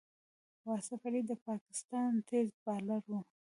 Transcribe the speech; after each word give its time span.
واصف 0.67 0.99
علي 1.07 1.21
د 1.27 1.31
پاکستان 1.47 2.11
تېز 2.29 2.47
بالر 2.65 3.03
وو. 3.11 3.19